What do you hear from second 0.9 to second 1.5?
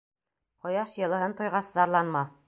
йылыһын